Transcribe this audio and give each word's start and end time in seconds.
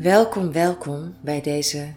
Welkom, 0.00 0.52
welkom 0.52 1.14
bij 1.20 1.40
deze 1.40 1.92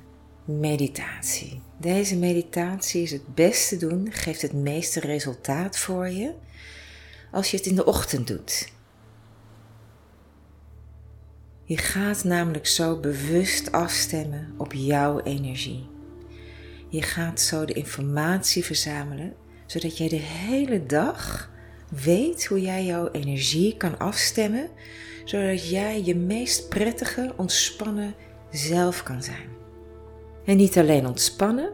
meditatie. 0.46 1.62
Deze 1.78 2.18
meditatie 2.18 3.02
is 3.02 3.12
het 3.12 3.36
beste 3.36 3.78
doen, 3.78 4.12
geeft 4.12 4.42
het 4.42 4.54
meeste 4.54 5.00
resultaat 5.00 5.78
voor 5.78 6.10
je 6.10 6.34
als 7.32 7.52
je 7.52 7.58
het 7.58 7.66
in 7.66 7.76
de 7.76 7.86
ochtend 7.86 8.28
doet. 8.28 8.72
Je 11.64 11.78
gaat 11.78 12.24
namelijk 12.24 12.68
zo 12.68 13.00
bewust 13.00 13.72
afstemmen 13.72 14.54
op 14.58 14.74
jouw 14.74 15.20
energie. 15.20 15.90
Je 16.90 17.02
gaat 17.02 17.42
zo 17.42 17.66
de 17.66 17.74
informatie 17.74 18.64
verzamelen, 18.64 19.34
zodat 19.66 19.98
jij 19.98 20.10
de 20.10 20.16
hele 20.16 20.86
dag 20.86 21.50
weet 22.04 22.46
hoe 22.46 22.62
jij 22.62 22.86
jouw 22.86 23.12
energie 23.12 23.78
kan 23.78 24.00
afstemmen, 24.00 24.70
zodat 25.24 25.70
jij 25.70 26.04
je 26.04 26.16
meest 26.16 26.70
prettige, 26.70 27.34
ontspannen 27.36 28.16
zelf 28.52 29.04
kan 29.04 29.24
zijn. 29.24 29.50
En 30.46 30.58
niet 30.58 30.78
alleen 30.78 31.08
ontspannen, 31.08 31.74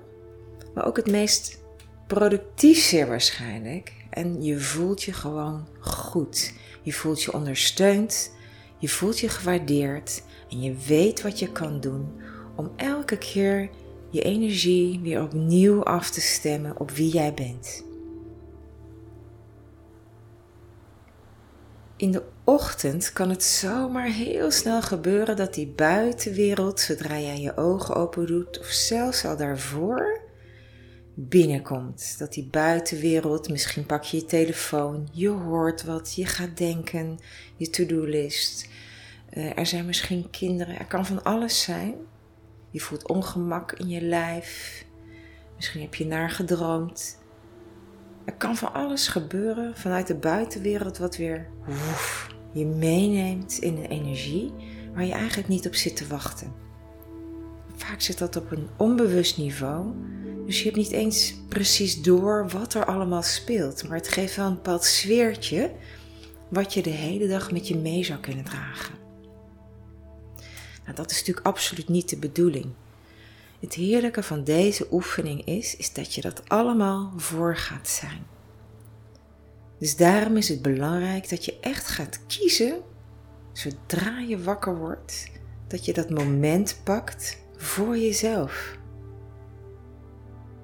maar 0.73 0.85
ook 0.85 0.97
het 0.97 1.11
meest 1.11 1.59
productief 2.07 2.79
zeer 2.79 3.07
waarschijnlijk. 3.07 3.93
En 4.09 4.43
je 4.43 4.59
voelt 4.59 5.03
je 5.03 5.13
gewoon 5.13 5.67
goed. 5.79 6.53
Je 6.81 6.93
voelt 6.93 7.23
je 7.23 7.33
ondersteund, 7.33 8.31
je 8.77 8.89
voelt 8.89 9.19
je 9.19 9.29
gewaardeerd 9.29 10.23
en 10.49 10.61
je 10.61 10.75
weet 10.87 11.21
wat 11.21 11.39
je 11.39 11.51
kan 11.51 11.79
doen 11.79 12.07
om 12.55 12.71
elke 12.75 13.17
keer 13.17 13.69
je 14.09 14.21
energie 14.21 14.99
weer 15.03 15.21
opnieuw 15.21 15.83
af 15.83 16.09
te 16.09 16.21
stemmen 16.21 16.79
op 16.79 16.91
wie 16.91 17.11
jij 17.11 17.33
bent. 17.33 17.83
In 21.99 22.11
de 22.11 22.23
ochtend 22.43 23.13
kan 23.13 23.29
het 23.29 23.43
zomaar 23.43 24.05
heel 24.05 24.51
snel 24.51 24.81
gebeuren 24.81 25.35
dat 25.35 25.53
die 25.53 25.67
buitenwereld, 25.67 26.79
zodra 26.79 27.19
jij 27.19 27.39
je 27.41 27.57
ogen 27.57 27.95
open 27.95 28.27
doet, 28.27 28.59
of 28.59 28.65
zelfs 28.65 29.25
al 29.25 29.37
daarvoor, 29.37 30.21
binnenkomt. 31.13 32.15
Dat 32.19 32.33
die 32.33 32.47
buitenwereld, 32.51 33.49
misschien 33.49 33.85
pak 33.85 34.03
je 34.03 34.17
je 34.17 34.25
telefoon, 34.25 35.07
je 35.11 35.29
hoort 35.29 35.83
wat, 35.83 36.15
je 36.15 36.25
gaat 36.25 36.57
denken, 36.57 37.19
je 37.55 37.69
to-do-list. 37.69 38.69
Uh, 39.33 39.57
er 39.57 39.65
zijn 39.65 39.85
misschien 39.85 40.29
kinderen, 40.29 40.79
er 40.79 40.87
kan 40.87 41.05
van 41.05 41.23
alles 41.23 41.61
zijn. 41.61 41.95
Je 42.69 42.79
voelt 42.79 43.07
ongemak 43.07 43.71
in 43.71 43.89
je 43.89 44.01
lijf. 44.01 44.85
Misschien 45.55 45.81
heb 45.81 45.95
je 45.95 46.05
naar 46.05 46.29
gedroomd. 46.29 47.17
Er 48.25 48.33
kan 48.33 48.55
van 48.55 48.73
alles 48.73 49.07
gebeuren 49.07 49.77
vanuit 49.77 50.07
de 50.07 50.15
buitenwereld 50.15 50.97
wat 50.97 51.17
weer 51.17 51.47
woef, 51.65 52.27
je 52.51 52.65
meeneemt 52.65 53.57
in 53.57 53.77
een 53.77 53.89
energie 53.89 54.53
waar 54.93 55.05
je 55.05 55.13
eigenlijk 55.13 55.47
niet 55.47 55.67
op 55.67 55.75
zit 55.75 55.95
te 55.95 56.07
wachten. 56.07 56.53
Vaak 57.75 58.01
zit 58.01 58.17
dat 58.17 58.35
op 58.35 58.51
een 58.51 58.67
onbewust 58.77 59.37
niveau, 59.37 59.93
dus 60.45 60.57
je 60.57 60.63
hebt 60.63 60.77
niet 60.77 60.91
eens 60.91 61.35
precies 61.47 62.01
door 62.01 62.49
wat 62.49 62.73
er 62.73 62.85
allemaal 62.85 63.23
speelt, 63.23 63.87
maar 63.87 63.97
het 63.97 64.07
geeft 64.07 64.35
wel 64.35 64.47
een 64.47 64.53
bepaald 64.53 64.83
sfeertje 64.83 65.71
wat 66.49 66.73
je 66.73 66.81
de 66.81 66.89
hele 66.89 67.27
dag 67.27 67.51
met 67.51 67.67
je 67.67 67.77
mee 67.77 68.03
zou 68.03 68.19
kunnen 68.19 68.45
dragen. 68.45 68.95
Nou, 70.83 70.95
dat 70.95 71.11
is 71.11 71.17
natuurlijk 71.17 71.45
absoluut 71.45 71.89
niet 71.89 72.09
de 72.09 72.17
bedoeling. 72.17 72.65
Het 73.59 73.73
heerlijke 73.73 74.23
van 74.23 74.43
deze 74.43 74.87
oefening 74.91 75.45
is, 75.45 75.75
is 75.75 75.93
dat 75.93 76.15
je 76.15 76.21
dat 76.21 76.49
allemaal 76.49 77.13
voor 77.15 77.55
gaat 77.55 77.87
zijn. 77.87 78.25
Dus 79.77 79.95
daarom 79.95 80.37
is 80.37 80.49
het 80.49 80.61
belangrijk 80.61 81.29
dat 81.29 81.45
je 81.45 81.57
echt 81.61 81.87
gaat 81.87 82.19
kiezen, 82.27 82.81
zodra 83.51 84.19
je 84.19 84.43
wakker 84.43 84.77
wordt, 84.77 85.31
dat 85.67 85.85
je 85.85 85.93
dat 85.93 86.09
moment 86.09 86.81
pakt 86.83 87.37
voor 87.55 87.97
jezelf. 87.97 88.77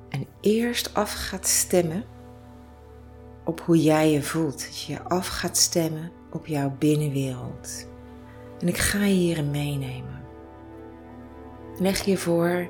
En 0.10 0.28
eerst 0.42 0.94
af 0.94 1.14
gaat 1.14 1.48
stemmen 1.48 2.04
op 3.46 3.62
hoe 3.62 3.82
jij 3.82 4.12
je 4.12 4.24
voelt. 4.24 4.60
Dat 4.60 4.82
je 4.82 4.94
je 4.94 5.02
af 5.02 5.28
gaat 5.28 5.58
stemmen 5.58 6.12
op 6.32 6.48
jouw 6.48 6.76
binnenwereld. 6.80 7.88
En 8.60 8.68
ik 8.68 8.78
ga 8.78 9.06
je 9.06 9.14
hierin 9.14 9.52
meenemen. 9.52 10.24
Leg 11.80 12.06
je 12.06 12.18
voor 12.18 12.68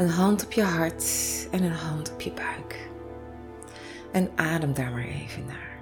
een 0.00 0.08
hand 0.08 0.44
op 0.44 0.52
je 0.52 0.62
hart 0.62 1.04
en 1.50 1.62
een 1.62 1.72
hand 1.72 2.12
op 2.12 2.20
je 2.20 2.32
buik. 2.32 2.88
En 4.12 4.30
adem 4.34 4.74
daar 4.74 4.90
maar 4.90 5.08
even 5.08 5.46
naar. 5.46 5.78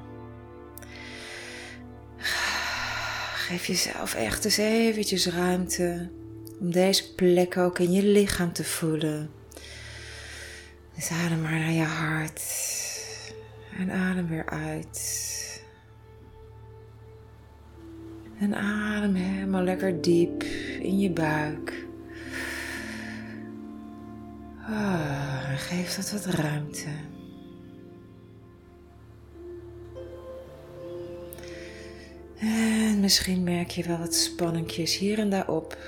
Geef 3.34 3.66
jezelf 3.66 4.14
echt 4.14 4.44
eens 4.44 4.56
eventjes 4.56 5.26
ruimte 5.26 6.10
om 6.60 6.72
deze 6.72 7.14
plek 7.14 7.56
ook 7.56 7.78
in 7.78 7.92
je 7.92 8.02
lichaam 8.02 8.52
te 8.52 8.64
voelen. 8.64 9.30
Dus 10.94 11.10
adem 11.10 11.42
maar 11.42 11.58
naar 11.58 11.72
je 11.72 11.82
hart 11.82 12.42
en 13.78 13.90
adem 13.90 14.28
weer 14.28 14.46
uit. 14.46 15.26
En 18.40 18.54
adem 18.54 19.14
helemaal 19.14 19.62
lekker 19.62 20.00
diep 20.02 20.42
in 20.80 20.98
je 20.98 21.10
buik. 21.10 21.87
Ah, 24.70 25.56
geef 25.56 25.94
dat 25.94 26.10
wat 26.10 26.34
ruimte. 26.34 26.88
En 32.38 33.00
misschien 33.00 33.42
merk 33.42 33.70
je 33.70 33.84
wel 33.84 33.98
wat 33.98 34.14
spanningjes 34.14 34.96
hier 34.96 35.18
en 35.18 35.30
daar 35.30 35.48
op. 35.48 35.78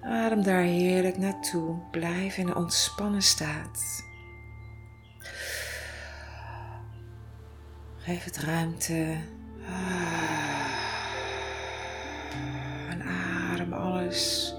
Adem 0.00 0.42
daar 0.42 0.62
heerlijk 0.62 1.18
naartoe. 1.18 1.78
Blijf 1.90 2.36
in 2.36 2.48
een 2.48 2.56
ontspannen 2.56 3.22
staat. 3.22 4.04
Geef 7.96 8.24
het 8.24 8.38
ruimte. 8.38 9.16
En 12.88 13.02
adem 13.02 13.72
alles 13.72 14.54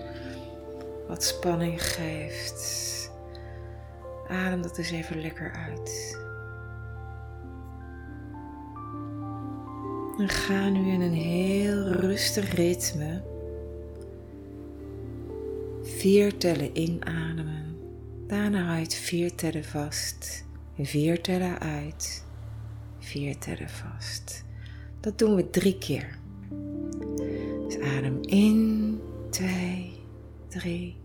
wat 1.07 1.23
spanning 1.23 1.83
geeft. 1.83 3.00
Adem 4.31 4.61
dat 4.61 4.77
eens 4.77 4.91
even 4.91 5.21
lekker 5.21 5.51
uit. 5.51 6.17
En 10.17 10.29
ga 10.29 10.69
nu 10.69 10.91
in 10.91 11.01
een 11.01 11.13
heel 11.13 11.87
rustig 11.87 12.53
ritme 12.53 13.21
vier 15.83 16.37
tellen 16.37 16.77
inademen. 16.77 17.77
Daarna 18.27 18.75
uit 18.75 18.93
vier 18.93 19.35
tellen 19.35 19.65
vast. 19.65 20.45
Vier 20.79 21.21
tellen 21.21 21.59
uit. 21.59 22.25
Vier 22.99 23.37
tellen 23.37 23.69
vast. 23.69 24.43
Dat 24.99 25.19
doen 25.19 25.35
we 25.35 25.49
drie 25.49 25.77
keer. 25.77 26.17
Dus 27.67 27.79
adem 27.79 28.17
in, 28.21 28.99
twee, 29.29 29.99
drie, 30.47 30.95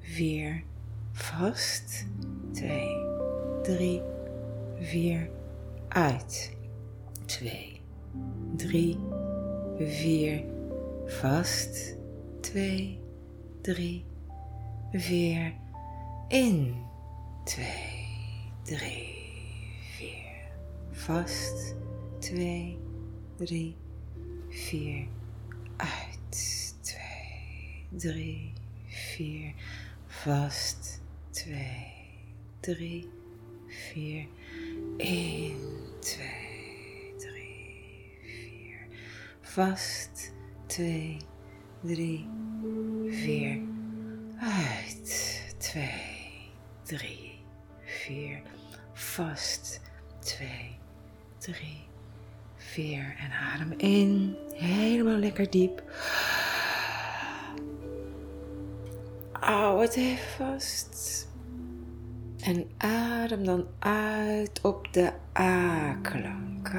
vier, 0.00 0.62
vast. 1.12 2.06
Twee, 2.52 3.06
drie, 3.62 4.02
vier, 4.80 5.30
uit. 5.88 6.56
Twee, 7.26 7.80
drie, 8.56 8.98
vier, 9.78 10.44
vast, 11.06 11.96
twee, 12.40 13.00
drie, 13.62 14.04
vier, 14.92 15.54
in, 16.28 16.74
twee, 17.44 18.52
drie, 18.62 19.14
vier, 19.96 20.50
vast, 20.90 21.74
twee, 22.18 22.78
drie, 23.36 23.76
vier, 24.48 25.06
uit, 25.76 26.74
twee, 26.80 27.86
drie, 27.90 28.52
vier, 28.86 29.54
vast, 30.06 31.00
twee, 32.60 32.76
drie, 32.76 33.10
vier, 33.66 34.26
één, 34.96 35.58
twee, 36.00 36.40
vast. 39.50 40.32
Twee, 40.66 41.16
drie, 41.82 42.28
vier. 43.08 43.60
Uit. 44.40 45.42
Twee, 45.58 46.52
drie, 46.82 47.42
vier. 47.84 48.42
Vast. 48.92 49.80
Twee, 50.18 50.78
drie, 51.38 51.84
vier. 52.56 53.16
En 53.18 53.30
adem 53.32 53.72
in. 53.76 54.36
Helemaal 54.54 55.16
lekker 55.16 55.50
diep. 55.50 55.82
Hou 59.32 59.82
het 59.82 59.94
even 59.94 60.28
vast. 60.36 61.28
En 62.42 62.70
adem 62.76 63.44
dan 63.44 63.66
uit 63.78 64.60
op 64.62 64.88
de 64.92 65.12
A-klank. 65.38 66.72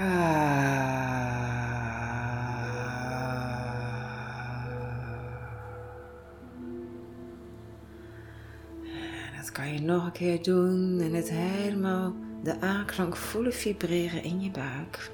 Dat 9.38 9.52
kan 9.52 9.74
je 9.74 9.82
nog 9.82 10.06
een 10.06 10.12
keer 10.12 10.44
doen 10.44 11.00
en 11.00 11.14
het 11.14 11.30
helemaal 11.30 12.14
de 12.44 12.60
aanklank 12.60 13.16
voelen 13.16 13.54
vibreren 13.54 14.24
in 14.24 14.42
je 14.42 14.52
buik. 14.52 15.12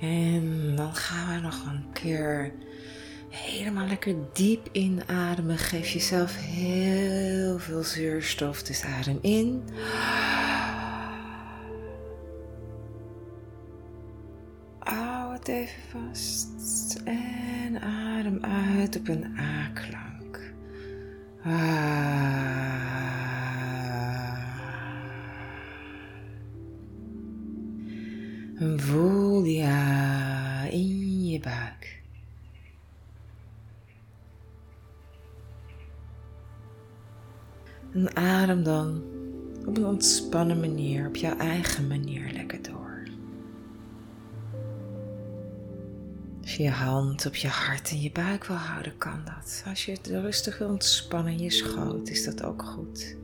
En 0.00 0.76
dan 0.76 0.94
gaan 0.94 1.34
we 1.34 1.40
nog 1.40 1.66
een 1.66 1.92
keer 1.92 2.52
helemaal 3.34 3.86
lekker 3.86 4.14
diep 4.32 4.68
inademen. 4.72 5.58
Geef 5.58 5.88
jezelf 5.88 6.36
heel 6.36 7.58
veel 7.58 7.82
zuurstof. 7.82 8.62
Dus 8.62 8.82
adem 8.84 9.18
in. 9.20 9.62
Hou 14.78 15.32
het 15.32 15.48
even 15.48 15.82
vast. 15.90 17.00
En 17.04 17.80
adem 17.80 18.44
uit 18.44 18.96
op 18.96 19.08
een 19.08 19.38
A-klank. 19.38 20.52
En 28.58 28.80
voel 28.80 29.42
die 29.42 29.62
ontspannen 40.34 40.70
manier, 40.70 41.06
op 41.06 41.16
jouw 41.16 41.36
eigen 41.36 41.86
manier 41.86 42.32
lekker 42.32 42.62
door. 42.62 43.02
Als 46.42 46.56
je 46.56 46.62
je 46.62 46.70
hand 46.70 47.26
op 47.26 47.34
je 47.34 47.48
hart 47.48 47.90
en 47.90 48.00
je 48.00 48.12
buik 48.12 48.44
wil 48.44 48.56
houden, 48.56 48.98
kan 48.98 49.20
dat. 49.24 49.64
Als 49.66 49.84
je 49.84 49.92
het 49.92 50.06
rustig 50.06 50.58
wil 50.58 50.68
ontspannen 50.68 51.32
in 51.32 51.38
je 51.38 51.50
schoot, 51.50 52.08
is 52.08 52.24
dat 52.24 52.42
ook 52.42 52.62
goed. 52.62 53.16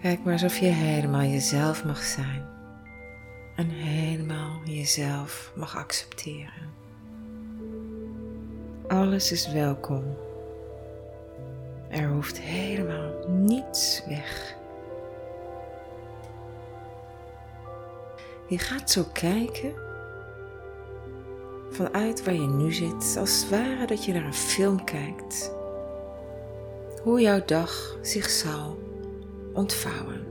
Kijk 0.00 0.24
maar 0.24 0.32
alsof 0.32 0.58
je 0.58 0.66
helemaal 0.66 1.22
jezelf 1.22 1.84
mag 1.84 2.02
zijn. 2.02 2.46
En 3.56 3.68
helemaal 3.68 4.60
jezelf 4.64 5.52
mag 5.56 5.76
accepteren. 5.76 6.72
Alles 8.88 9.32
is 9.32 9.52
welkom. 9.52 10.23
Er 11.94 12.08
hoeft 12.08 12.40
helemaal 12.40 13.12
niets 13.28 14.02
weg. 14.08 14.56
Je 18.48 18.58
gaat 18.58 18.90
zo 18.90 19.04
kijken 19.12 19.72
vanuit 21.70 22.24
waar 22.24 22.34
je 22.34 22.46
nu 22.46 22.72
zit, 22.72 23.16
als 23.18 23.40
het 23.40 23.50
ware 23.50 23.86
dat 23.86 24.04
je 24.04 24.12
naar 24.12 24.24
een 24.24 24.34
film 24.34 24.84
kijkt. 24.84 25.52
Hoe 27.02 27.20
jouw 27.20 27.44
dag 27.44 27.98
zich 28.02 28.30
zal 28.30 28.78
ontvouwen. 29.52 30.26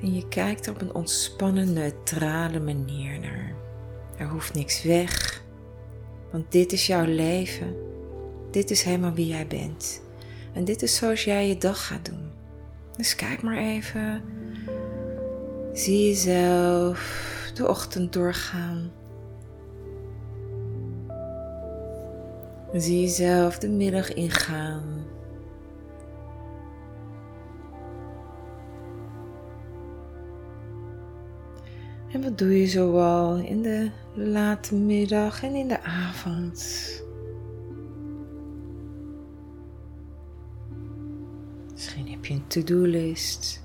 En 0.00 0.14
je 0.14 0.28
kijkt 0.28 0.66
er 0.66 0.72
op 0.72 0.80
een 0.80 0.94
ontspannen, 0.94 1.72
neutrale 1.72 2.60
manier 2.60 3.18
naar. 3.20 3.54
Er 4.16 4.28
hoeft 4.28 4.54
niks 4.54 4.82
weg, 4.82 5.42
want 6.30 6.52
dit 6.52 6.72
is 6.72 6.86
jouw 6.86 7.04
leven. 7.04 7.87
Dit 8.50 8.70
is 8.70 8.82
helemaal 8.82 9.14
wie 9.14 9.26
jij 9.26 9.46
bent. 9.46 10.00
En 10.52 10.64
dit 10.64 10.82
is 10.82 10.96
zoals 10.96 11.24
jij 11.24 11.48
je 11.48 11.58
dag 11.58 11.86
gaat 11.86 12.04
doen. 12.04 12.30
Dus 12.96 13.14
kijk 13.14 13.42
maar 13.42 13.58
even. 13.58 14.22
Zie 15.72 16.06
jezelf 16.06 17.26
de 17.54 17.68
ochtend 17.68 18.12
doorgaan. 18.12 18.90
Zie 22.72 23.00
jezelf 23.00 23.58
de 23.58 23.68
middag 23.68 24.14
ingaan. 24.14 25.06
En 32.12 32.22
wat 32.22 32.38
doe 32.38 32.60
je 32.60 32.66
zoal 32.66 33.36
in 33.36 33.62
de 33.62 33.90
late 34.14 34.74
middag 34.74 35.42
en 35.42 35.54
in 35.54 35.68
de 35.68 35.82
avond? 35.82 37.06
Misschien 41.78 42.10
heb 42.10 42.24
je 42.24 42.34
een 42.34 42.46
to-do-list. 42.46 43.62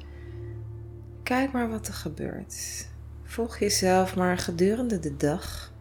Kijk 1.24 1.52
maar 1.52 1.70
wat 1.70 1.88
er 1.88 1.94
gebeurt. 1.94 2.88
Volg 3.24 3.60
jezelf 3.60 4.16
maar 4.16 4.38
gedurende 4.38 5.00
de 5.00 5.16
dag. 5.16 5.74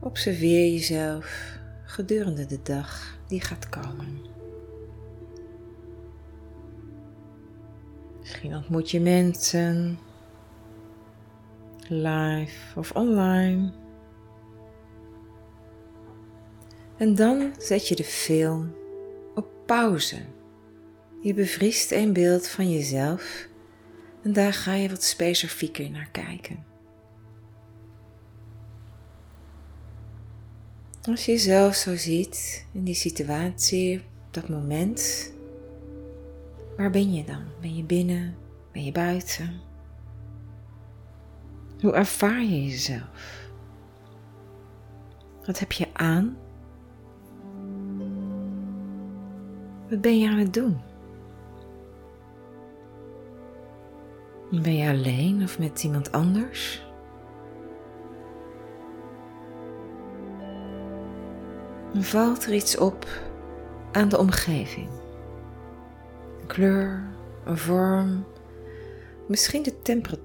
Observeer 0.00 0.72
jezelf 0.72 1.58
gedurende 1.84 2.46
de 2.46 2.62
dag 2.62 3.18
die 3.26 3.40
gaat 3.40 3.68
komen. 3.68 4.20
Misschien 8.20 8.54
ontmoet 8.54 8.90
je 8.90 9.00
mensen 9.00 9.98
live 11.88 12.78
of 12.78 12.92
online. 12.92 13.72
En 16.96 17.14
dan 17.14 17.54
zet 17.58 17.88
je 17.88 17.96
de 17.96 18.04
film 18.04 18.74
op 19.34 19.46
pauze. 19.66 20.34
Je 21.26 21.34
bevriest 21.34 21.90
een 21.92 22.12
beeld 22.12 22.48
van 22.48 22.70
jezelf 22.70 23.48
en 24.22 24.32
daar 24.32 24.52
ga 24.52 24.74
je 24.74 24.88
wat 24.88 25.02
specifieker 25.02 25.90
naar 25.90 26.08
kijken. 26.12 26.64
Als 31.02 31.24
je 31.24 31.32
jezelf 31.32 31.74
zo 31.74 31.96
ziet 31.96 32.66
in 32.72 32.84
die 32.84 32.94
situatie, 32.94 33.98
op 33.98 34.34
dat 34.34 34.48
moment, 34.48 35.32
waar 36.76 36.90
ben 36.90 37.12
je 37.12 37.24
dan? 37.24 37.42
Ben 37.60 37.76
je 37.76 37.84
binnen? 37.84 38.36
Ben 38.72 38.84
je 38.84 38.92
buiten? 38.92 39.60
Hoe 41.80 41.92
ervaar 41.92 42.42
je 42.42 42.64
jezelf? 42.64 43.50
Wat 45.46 45.58
heb 45.58 45.72
je 45.72 45.86
aan? 45.92 46.36
Wat 49.88 50.00
ben 50.00 50.18
je 50.18 50.28
aan 50.28 50.38
het 50.38 50.54
doen? 50.54 50.94
Ben 54.50 54.76
je 54.76 54.90
alleen 54.90 55.42
of 55.42 55.58
met 55.58 55.84
iemand 55.84 56.12
anders? 56.12 56.84
Valt 61.94 62.46
er 62.46 62.54
iets 62.54 62.76
op 62.76 63.06
aan 63.92 64.08
de 64.08 64.18
omgeving? 64.18 64.88
Een 66.40 66.46
kleur, 66.46 67.02
een 67.44 67.58
vorm, 67.58 68.24
misschien 69.26 69.62
de 69.62 69.82
temperatuur 69.82 70.24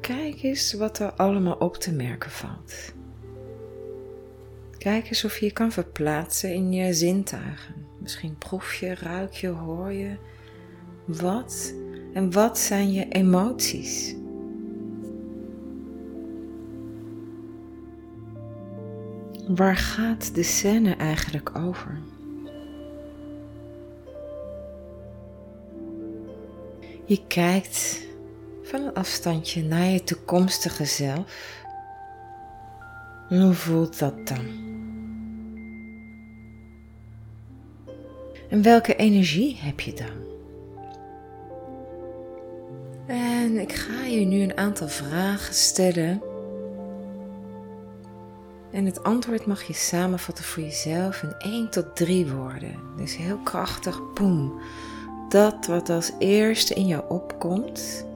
Kijk 0.00 0.42
eens 0.42 0.72
wat 0.72 0.98
er 0.98 1.12
allemaal 1.12 1.54
op 1.54 1.76
te 1.76 1.92
merken 1.92 2.30
valt. 2.30 2.94
Kijk 4.78 5.08
eens 5.08 5.24
of 5.24 5.38
je 5.38 5.46
je 5.46 5.52
kan 5.52 5.72
verplaatsen 5.72 6.54
in 6.54 6.72
je 6.72 6.94
zintuigen. 6.94 7.74
Misschien 7.98 8.38
proef 8.38 8.74
je, 8.74 8.94
ruik 8.94 9.32
je, 9.32 9.48
hoor 9.48 9.92
je. 9.92 10.16
Wat 11.04 11.74
en 12.16 12.32
wat 12.32 12.58
zijn 12.58 12.92
je 12.92 13.08
emoties? 13.08 14.14
Waar 19.48 19.76
gaat 19.76 20.34
de 20.34 20.42
scène 20.42 20.94
eigenlijk 20.94 21.58
over? 21.58 21.98
Je 27.04 27.26
kijkt 27.26 28.06
van 28.62 28.80
een 28.80 28.94
afstandje 28.94 29.62
naar 29.62 29.86
je 29.86 30.04
toekomstige 30.04 30.84
zelf. 30.84 31.64
hoe 33.28 33.52
voelt 33.52 33.98
dat 33.98 34.26
dan? 34.26 34.46
En 38.50 38.62
welke 38.62 38.96
energie 38.96 39.56
heb 39.56 39.80
je 39.80 39.92
dan? 39.92 40.35
En 43.56 43.62
ik 43.62 43.72
ga 43.72 44.04
je 44.04 44.26
nu 44.26 44.42
een 44.42 44.56
aantal 44.56 44.88
vragen 44.88 45.54
stellen. 45.54 46.22
En 48.72 48.86
het 48.86 49.02
antwoord 49.02 49.46
mag 49.46 49.62
je 49.62 49.72
samenvatten 49.72 50.44
voor 50.44 50.62
jezelf 50.62 51.22
in 51.22 51.34
1 51.38 51.70
tot 51.70 51.96
3 51.96 52.26
woorden. 52.26 52.74
Dus 52.96 53.16
heel 53.16 53.38
krachtig, 53.38 54.12
boem. 54.14 54.60
Dat 55.28 55.66
wat 55.66 55.88
als 55.88 56.12
eerste 56.18 56.74
in 56.74 56.86
jou 56.86 57.04
opkomt, 57.08 58.06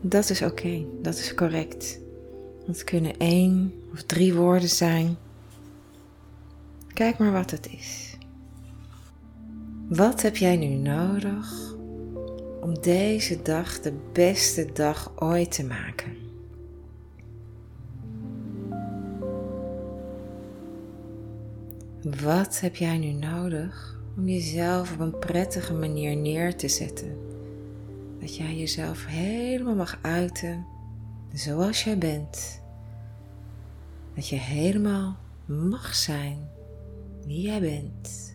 dat 0.00 0.30
is 0.30 0.42
oké, 0.42 0.84
dat 1.02 1.14
is 1.14 1.34
correct. 1.34 1.98
Het 2.66 2.84
kunnen 2.84 3.18
één 3.18 3.74
of 3.92 4.02
drie 4.02 4.34
woorden 4.34 4.68
zijn. 4.68 5.16
Kijk 6.92 7.18
maar 7.18 7.32
wat 7.32 7.50
het 7.50 7.68
is. 7.70 8.16
Wat 9.88 10.22
heb 10.22 10.36
jij 10.36 10.56
nu 10.56 10.66
nodig 10.66 11.72
om 12.62 12.80
deze 12.80 13.42
dag 13.42 13.80
de 13.80 13.92
beste 14.12 14.72
dag 14.72 15.12
ooit 15.16 15.52
te 15.52 15.64
maken? 15.64 16.16
Wat 22.22 22.60
heb 22.60 22.76
jij 22.76 22.98
nu 22.98 23.12
nodig 23.12 24.00
om 24.16 24.28
jezelf 24.28 24.92
op 24.92 25.00
een 25.00 25.18
prettige 25.18 25.74
manier 25.74 26.16
neer 26.16 26.56
te 26.56 26.68
zetten? 26.68 27.18
Dat 28.20 28.36
jij 28.36 28.56
jezelf 28.56 29.06
helemaal 29.06 29.74
mag 29.74 29.98
uiten 30.02 30.66
zoals 31.32 31.84
jij 31.84 31.98
bent. 31.98 32.62
Dat 34.14 34.28
je 34.28 34.36
helemaal 34.36 35.16
mag 35.44 35.94
zijn 35.94 36.48
wie 37.26 37.40
jij 37.40 37.60
bent. 37.60 38.31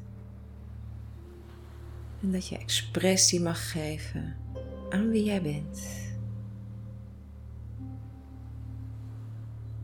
En 2.21 2.31
dat 2.31 2.47
je 2.47 2.57
expressie 2.57 3.41
mag 3.41 3.71
geven 3.71 4.35
aan 4.89 5.09
wie 5.09 5.23
jij 5.23 5.41
bent. 5.41 5.81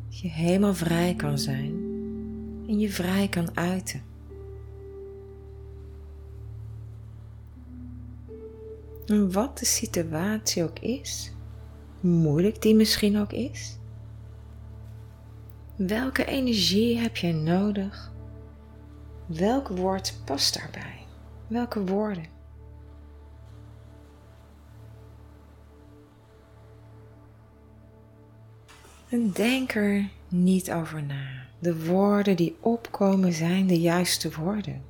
Dat 0.06 0.20
je 0.20 0.28
helemaal 0.28 0.74
vrij 0.74 1.16
kan 1.16 1.38
zijn 1.38 1.72
en 2.68 2.80
je 2.80 2.90
vrij 2.90 3.28
kan 3.28 3.58
uiten. 3.58 4.02
En 9.06 9.32
wat 9.32 9.58
de 9.58 9.66
situatie 9.66 10.64
ook 10.64 10.80
is, 10.80 11.34
moeilijk 12.00 12.62
die 12.62 12.76
misschien 12.76 13.18
ook 13.18 13.32
is, 13.34 13.78
welke 15.76 16.26
energie 16.26 16.98
heb 16.98 17.18
jij 17.18 17.32
nodig? 17.32 18.14
Welk 19.26 19.68
woord 19.68 20.22
past 20.26 20.54
daarbij? 20.54 21.03
Welke 21.54 21.86
woorden? 21.86 22.26
En 29.10 29.32
denk 29.32 29.74
er 29.74 30.10
niet 30.28 30.72
over 30.72 31.04
na. 31.04 31.46
De 31.60 31.86
woorden 31.86 32.36
die 32.36 32.58
opkomen 32.60 33.34
zijn 33.34 33.68
de 33.68 33.80
juiste 33.80 34.32
woorden. 34.32 34.84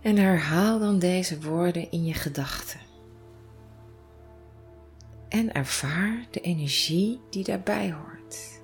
En 0.00 0.16
herhaal 0.16 0.78
dan 0.78 0.98
deze 0.98 1.40
woorden 1.40 1.90
in 1.90 2.04
je 2.04 2.14
gedachten. 2.14 2.80
En 5.28 5.52
ervaar 5.52 6.26
de 6.30 6.40
energie 6.40 7.20
die 7.30 7.44
daarbij 7.44 7.92
hoort. 7.92 8.60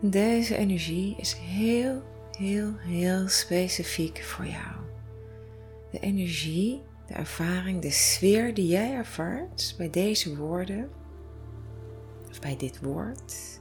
Deze 0.00 0.56
energie 0.56 1.14
is 1.16 1.32
heel, 1.32 2.02
heel, 2.36 2.76
heel 2.78 3.28
specifiek 3.28 4.22
voor 4.22 4.46
jou. 4.46 4.76
De 5.90 6.00
energie, 6.00 6.82
de 7.06 7.14
ervaring, 7.14 7.82
de 7.82 7.90
sfeer 7.90 8.54
die 8.54 8.66
jij 8.66 8.92
ervaart 8.92 9.74
bij 9.78 9.90
deze 9.90 10.36
woorden, 10.36 10.90
of 12.30 12.40
bij 12.40 12.56
dit 12.56 12.80
woord, 12.80 13.60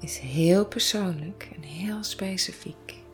is 0.00 0.18
heel 0.18 0.66
persoonlijk 0.66 1.48
en 1.54 1.62
heel 1.62 2.02
specifiek. 2.02 3.06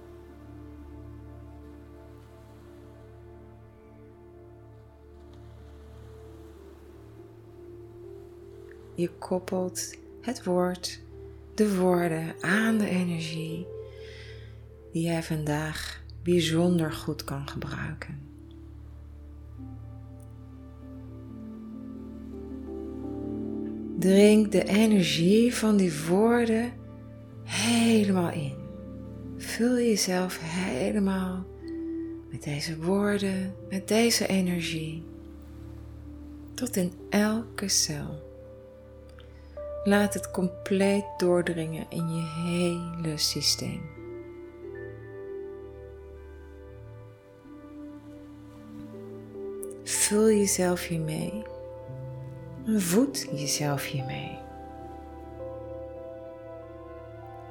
Je 8.95 9.11
koppelt 9.11 9.97
het 10.21 10.45
woord, 10.45 11.04
de 11.55 11.77
woorden 11.77 12.35
aan 12.41 12.79
de 12.79 12.89
energie 12.89 13.67
die 14.93 15.03
jij 15.03 15.23
vandaag 15.23 16.03
bijzonder 16.23 16.93
goed 16.93 17.25
kan 17.25 17.49
gebruiken. 17.49 18.19
Drink 23.99 24.53
de 24.53 24.65
energie 24.65 25.55
van 25.55 25.77
die 25.77 25.93
woorden 26.09 26.73
helemaal 27.43 28.31
in. 28.31 28.55
Vul 29.37 29.77
jezelf 29.77 30.39
helemaal 30.43 31.47
met 32.31 32.43
deze 32.43 32.77
woorden, 32.77 33.55
met 33.71 33.89
deze 33.89 34.27
energie, 34.27 35.05
tot 36.55 36.77
in 36.77 36.93
elke 37.11 37.69
cel. 37.69 38.34
Laat 39.85 40.14
het 40.14 40.31
compleet 40.31 41.05
doordringen 41.17 41.87
in 41.88 42.09
je 42.09 42.23
hele 42.23 43.17
systeem. 43.17 43.81
Vul 49.85 50.29
jezelf 50.29 50.87
hiermee. 50.87 51.43
Voed 52.67 53.29
jezelf 53.33 53.85
hiermee. 53.85 54.38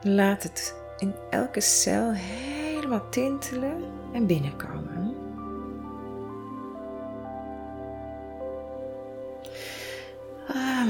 Laat 0.02 0.44
het 0.44 0.76
in 0.98 1.14
elke 1.30 1.62
cel 1.62 2.12
helemaal 2.12 3.10
tintelen 3.10 3.84
en 4.14 4.26
binnenkomen. 4.26 4.93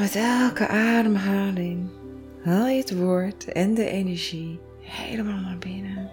Met 0.03 0.15
elke 0.15 0.67
ademhaling 0.67 1.89
haal 2.43 2.67
je 2.67 2.77
het 2.77 2.97
woord 2.97 3.45
en 3.45 3.73
de 3.73 3.89
energie 3.89 4.59
helemaal 4.79 5.39
naar 5.39 5.57
binnen. 5.57 6.09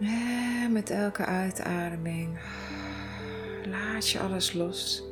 En 0.00 0.72
met 0.72 0.90
elke 0.90 1.24
uitademing 1.24 2.38
laat 3.64 4.08
je 4.08 4.20
alles 4.20 4.52
los 4.52 5.04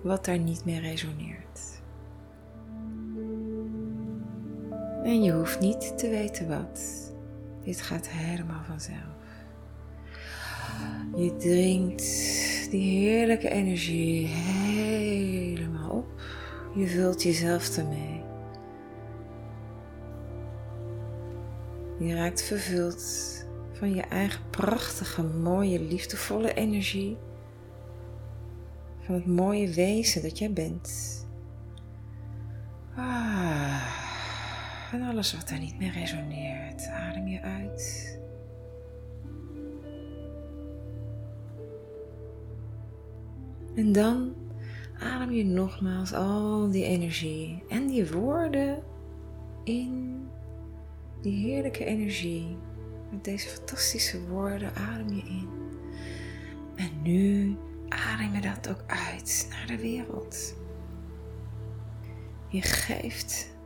wat 0.00 0.24
daar 0.24 0.38
niet 0.38 0.64
meer 0.64 0.80
resoneert. 0.80 1.80
En 5.04 5.22
je 5.22 5.32
hoeft 5.32 5.60
niet 5.60 5.98
te 5.98 6.08
weten 6.08 6.48
wat. 6.48 7.12
Dit 7.64 7.80
gaat 7.80 8.08
helemaal 8.08 8.62
vanzelf. 8.68 8.98
Je 11.16 11.36
drinkt 11.36 12.31
die 12.72 12.98
heerlijke 12.98 13.48
energie 13.48 14.26
helemaal 14.26 15.90
op. 15.90 16.20
Je 16.74 16.86
vult 16.86 17.22
jezelf 17.22 17.76
ermee. 17.76 18.24
Je 21.98 22.14
raakt 22.14 22.42
vervuld 22.42 23.04
van 23.72 23.94
je 23.94 24.02
eigen 24.02 24.50
prachtige, 24.50 25.22
mooie, 25.22 25.80
liefdevolle 25.80 26.54
energie. 26.54 27.16
Van 29.00 29.14
het 29.14 29.26
mooie 29.26 29.68
wezen 29.68 30.22
dat 30.22 30.38
jij 30.38 30.52
bent. 30.52 31.20
Ah, 32.96 33.82
en 34.92 35.02
alles 35.02 35.34
wat 35.34 35.48
daar 35.48 35.58
niet 35.58 35.78
meer 35.78 35.92
resoneert, 35.92 36.86
adem 36.86 37.26
je 37.28 37.40
uit. 37.40 38.20
En 43.74 43.92
dan 43.92 44.34
adem 44.98 45.30
je 45.30 45.44
nogmaals 45.44 46.12
al 46.12 46.70
die 46.70 46.84
energie 46.84 47.62
en 47.68 47.86
die 47.86 48.10
woorden 48.10 48.82
in. 49.64 50.20
Die 51.20 51.46
heerlijke 51.46 51.84
energie. 51.84 52.56
Met 53.10 53.24
deze 53.24 53.48
fantastische 53.48 54.26
woorden 54.28 54.74
adem 54.74 55.08
je 55.08 55.22
in. 55.22 55.48
En 56.74 57.02
nu 57.02 57.56
adem 57.88 58.34
je 58.34 58.40
dat 58.40 58.68
ook 58.68 58.84
uit 58.86 59.48
naar 59.50 59.66
de 59.66 59.82
wereld. 59.82 60.54
Je 62.48 62.62
geeft 62.62 63.56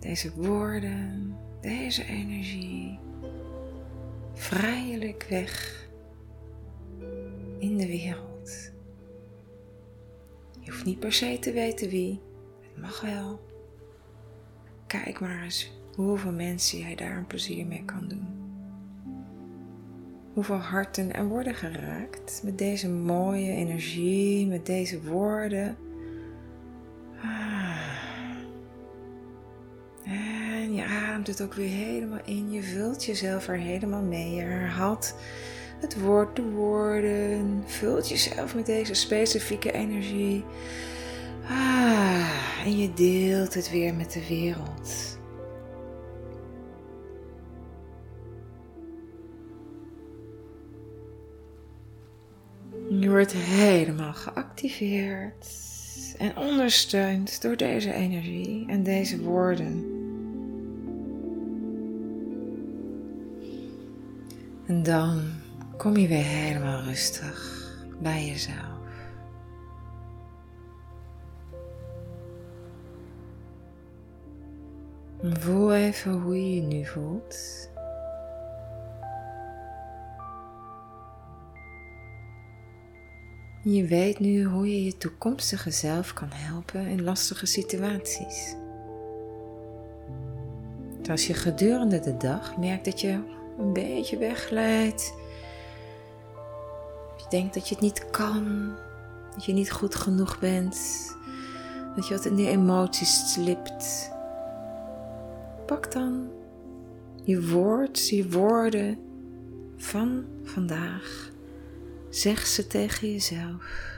deze 0.00 0.34
woorden, 0.34 1.36
deze 1.60 2.04
energie 2.04 2.98
vrijelijk 4.32 5.26
weg 5.28 5.82
in 7.58 7.76
de 7.76 7.86
wereld. 7.86 8.33
Je 10.64 10.70
hoeft 10.70 10.84
niet 10.84 11.00
per 11.00 11.12
se 11.12 11.38
te 11.38 11.52
weten 11.52 11.88
wie. 11.88 12.20
Het 12.60 12.82
mag 12.82 13.00
wel. 13.00 13.40
Kijk 14.86 15.20
maar 15.20 15.42
eens 15.42 15.72
hoeveel 15.94 16.32
mensen 16.32 16.78
jij 16.78 16.94
daar 16.94 17.16
een 17.16 17.26
plezier 17.26 17.66
mee 17.66 17.84
kan 17.84 18.08
doen. 18.08 18.26
Hoeveel 20.32 20.56
harten 20.56 21.14
er 21.14 21.26
worden 21.26 21.54
geraakt 21.54 22.40
met 22.44 22.58
deze 22.58 22.88
mooie 22.90 23.50
energie, 23.50 24.46
met 24.46 24.66
deze 24.66 25.02
woorden. 25.02 25.76
Ah. 27.22 27.74
En 30.04 30.74
je 30.74 30.84
ademt 30.84 31.26
het 31.26 31.42
ook 31.42 31.54
weer 31.54 31.68
helemaal 31.68 32.24
in. 32.24 32.52
Je 32.52 32.62
vult 32.62 33.04
jezelf 33.04 33.48
er 33.48 33.58
helemaal 33.58 34.02
mee. 34.02 34.34
Je 34.34 34.40
herhaalt 34.40 35.14
het 35.84 36.00
woord, 36.00 36.36
de 36.36 36.42
woorden. 36.42 37.62
Vult 37.66 38.08
jezelf 38.08 38.54
met 38.54 38.66
deze 38.66 38.94
specifieke 38.94 39.72
energie. 39.72 40.44
Ah, 41.48 42.64
en 42.64 42.78
je 42.78 42.92
deelt 42.92 43.54
het 43.54 43.70
weer 43.70 43.94
met 43.94 44.12
de 44.12 44.26
wereld. 44.28 45.18
Je 53.00 53.10
wordt 53.10 53.32
helemaal 53.32 54.12
geactiveerd. 54.12 55.62
en 56.18 56.36
ondersteund 56.36 57.42
door 57.42 57.56
deze 57.56 57.92
energie 57.92 58.64
en 58.68 58.82
deze 58.82 59.20
woorden. 59.20 59.84
En 64.66 64.82
dan 64.82 65.42
kom 65.76 65.96
je 65.96 66.08
weer 66.08 66.24
helemaal 66.24 66.82
rustig 66.82 67.68
bij 68.00 68.26
jezelf. 68.26 68.74
Voel 75.22 75.74
even 75.74 76.12
hoe 76.12 76.36
je 76.36 76.54
je 76.54 76.62
nu 76.62 76.84
voelt. 76.84 77.68
Je 83.62 83.84
weet 83.84 84.18
nu 84.18 84.44
hoe 84.44 84.68
je 84.68 84.84
je 84.84 84.96
toekomstige 84.96 85.70
zelf 85.70 86.12
kan 86.12 86.30
helpen 86.32 86.86
in 86.86 87.02
lastige 87.02 87.46
situaties. 87.46 88.54
Als 91.10 91.26
je 91.26 91.34
gedurende 91.34 92.00
de 92.00 92.16
dag 92.16 92.56
merkt 92.56 92.84
dat 92.84 93.00
je 93.00 93.20
een 93.58 93.72
beetje 93.72 94.18
wegglijdt, 94.18 95.14
denkt 97.34 97.54
dat 97.54 97.68
je 97.68 97.74
het 97.74 97.84
niet 97.84 98.10
kan, 98.10 98.72
dat 99.34 99.44
je 99.44 99.52
niet 99.52 99.72
goed 99.72 99.94
genoeg 99.94 100.38
bent, 100.38 100.76
dat 101.96 102.08
je 102.08 102.14
wat 102.14 102.24
in 102.24 102.36
de 102.36 102.48
emoties 102.48 103.32
slipt, 103.32 104.10
pak 105.66 105.92
dan 105.92 106.28
je 107.24 107.46
woord, 107.48 108.08
je 108.08 108.30
woorden 108.30 108.98
van 109.76 110.24
vandaag 110.44 111.32
Zeg 112.14 112.46
ze 112.46 112.66
tegen 112.66 113.12
jezelf. 113.12 113.92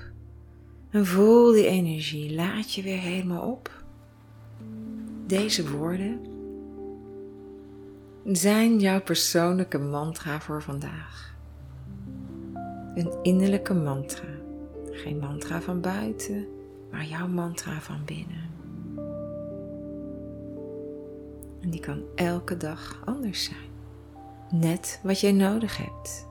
En 0.90 1.06
voel 1.06 1.52
die 1.52 1.66
energie. 1.66 2.34
Laat 2.34 2.74
je 2.74 2.82
weer 2.82 2.98
helemaal 2.98 3.50
op. 3.50 3.84
Deze 5.26 5.70
woorden 5.70 6.20
zijn 8.24 8.78
jouw 8.78 9.00
persoonlijke 9.00 9.78
mantra 9.78 10.40
voor 10.40 10.62
vandaag. 10.62 11.35
Een 12.96 13.12
innerlijke 13.22 13.74
mantra. 13.74 14.28
Geen 14.90 15.18
mantra 15.18 15.60
van 15.60 15.80
buiten, 15.80 16.46
maar 16.90 17.04
jouw 17.04 17.28
mantra 17.28 17.80
van 17.80 18.04
binnen. 18.04 18.50
En 21.60 21.70
die 21.70 21.80
kan 21.80 22.02
elke 22.14 22.56
dag 22.56 23.02
anders 23.04 23.44
zijn. 23.44 23.70
Net 24.62 25.00
wat 25.02 25.20
jij 25.20 25.32
nodig 25.32 25.76
hebt. 25.76 26.26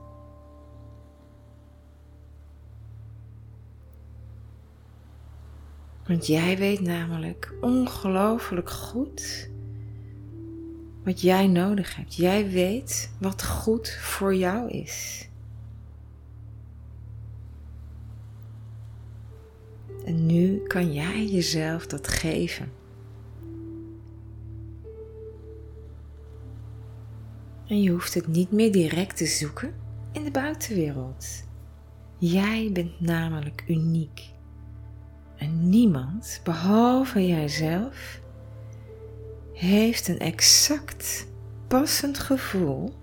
Want 6.06 6.26
jij 6.26 6.58
weet 6.58 6.80
namelijk 6.80 7.54
ongelooflijk 7.60 8.70
goed 8.70 9.50
wat 11.04 11.20
jij 11.20 11.46
nodig 11.46 11.96
hebt. 11.96 12.14
Jij 12.14 12.50
weet 12.50 13.10
wat 13.20 13.44
goed 13.44 13.90
voor 13.90 14.34
jou 14.34 14.70
is. 14.70 15.28
Nu 20.36 20.62
kan 20.66 20.92
jij 20.92 21.26
jezelf 21.26 21.86
dat 21.86 22.08
geven. 22.08 22.72
En 27.66 27.82
je 27.82 27.90
hoeft 27.90 28.14
het 28.14 28.26
niet 28.26 28.50
meer 28.50 28.72
direct 28.72 29.16
te 29.16 29.26
zoeken 29.26 29.74
in 30.12 30.24
de 30.24 30.30
buitenwereld. 30.30 31.44
Jij 32.18 32.70
bent 32.72 33.00
namelijk 33.00 33.64
uniek. 33.68 34.20
En 35.36 35.68
niemand, 35.68 36.40
behalve 36.44 37.26
jijzelf, 37.26 38.20
heeft 39.52 40.08
een 40.08 40.18
exact 40.18 41.26
passend 41.68 42.18
gevoel 42.18 42.94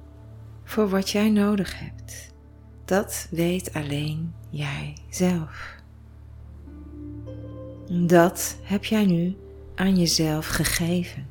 voor 0.63 0.89
wat 0.89 1.09
jij 1.09 1.29
nodig 1.29 1.79
hebt. 1.79 2.33
Dat 2.85 3.27
weet 3.31 3.73
alleen 3.73 4.33
jij 4.49 4.97
zelf. 5.09 5.82
Dat 7.91 8.57
heb 8.63 8.85
jij 8.85 9.05
nu 9.05 9.35
aan 9.75 9.97
jezelf 9.97 10.47
gegeven. 10.47 11.27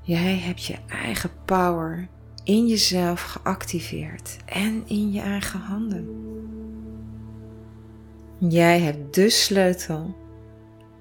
Jij 0.00 0.38
hebt 0.38 0.64
je 0.64 0.76
eigen 0.86 1.30
power 1.44 2.08
in 2.44 2.66
jezelf 2.66 3.22
geactiveerd 3.22 4.36
en 4.44 4.82
in 4.86 5.12
je 5.12 5.20
eigen 5.20 5.60
handen. 5.60 6.08
Jij 8.38 8.80
hebt 8.80 9.14
de 9.14 9.30
sleutel 9.30 10.14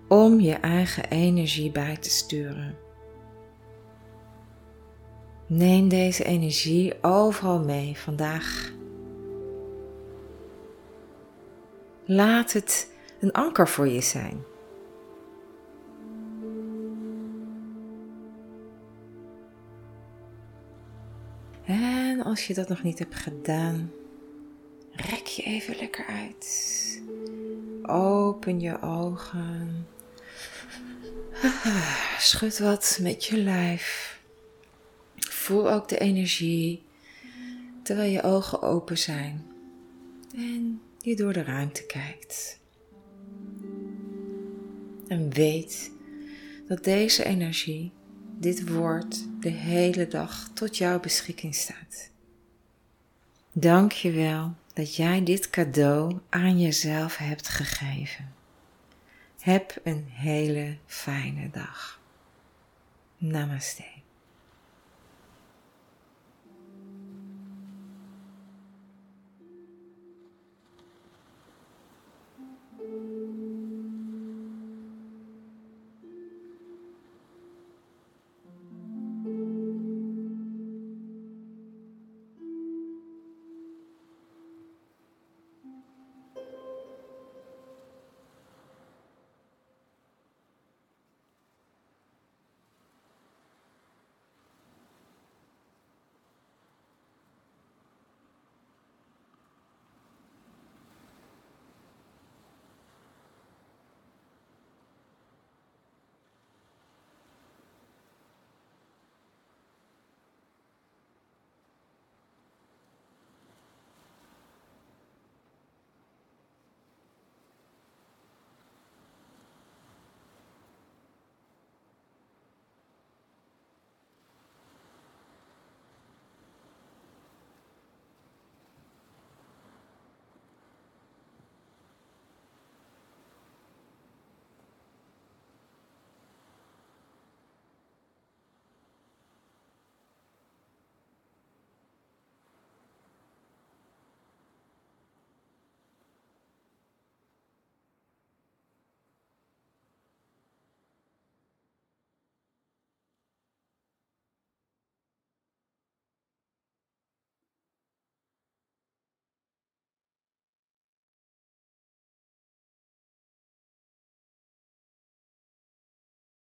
om 0.07 0.39
je 0.39 0.53
eigen 0.53 1.09
energie 1.09 1.71
bij 1.71 1.97
te 1.97 2.09
sturen. 2.09 2.75
Neem 5.47 5.87
deze 5.87 6.23
energie 6.23 7.03
overal 7.03 7.59
mee 7.59 7.97
vandaag. 7.97 8.71
Laat 12.05 12.53
het 12.53 12.97
een 13.19 13.31
anker 13.31 13.67
voor 13.67 13.87
je 13.87 14.01
zijn. 14.01 14.43
En 21.65 22.23
als 22.23 22.47
je 22.47 22.53
dat 22.53 22.69
nog 22.69 22.83
niet 22.83 22.99
hebt 22.99 23.15
gedaan, 23.15 23.91
rek 24.91 25.25
je 25.25 25.43
even 25.43 25.75
lekker 25.75 26.05
uit. 26.05 27.01
Open 27.83 28.59
je 28.59 28.81
ogen. 28.81 29.87
Schud 32.19 32.59
wat 32.59 32.99
met 33.01 33.25
je 33.25 33.37
lijf. 33.37 34.19
Voel 35.15 35.71
ook 35.71 35.87
de 35.87 35.97
energie 35.97 36.83
terwijl 37.83 38.11
je 38.11 38.21
ogen 38.21 38.61
open 38.61 38.97
zijn 38.97 39.45
en 40.35 40.81
je 40.97 41.15
door 41.15 41.33
de 41.33 41.43
ruimte 41.43 41.85
kijkt. 41.85 42.58
En 45.09 45.29
weet 45.29 45.91
dat 46.67 46.83
deze 46.83 47.23
energie, 47.23 47.91
dit 48.37 48.69
woord, 48.69 49.25
de 49.39 49.49
hele 49.49 50.07
dag 50.07 50.49
tot 50.53 50.77
jouw 50.77 50.99
beschikking 50.99 51.55
staat. 51.55 52.09
Dank 53.51 53.91
je 53.91 54.11
wel 54.11 54.55
dat 54.73 54.95
jij 54.95 55.23
dit 55.23 55.49
cadeau 55.49 56.19
aan 56.29 56.59
jezelf 56.59 57.17
hebt 57.17 57.47
gegeven. 57.47 58.33
Heb 59.39 59.79
een 59.83 60.05
hele 60.09 60.77
fijne 60.85 61.49
dag. 61.49 61.99
Namaste. 63.17 63.98